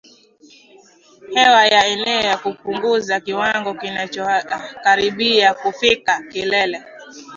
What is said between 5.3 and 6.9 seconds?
kufikia kilele